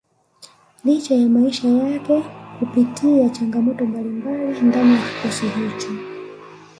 licha 0.83 1.15
ya 1.15 1.29
maisha 1.29 1.67
yake 1.67 2.23
kupitia 2.59 3.29
changamoto 3.29 3.85
mbalimbali 3.85 4.61
ndani 4.61 4.93
ya 4.93 5.01
kikosi 5.09 5.45
hicho 5.47 5.89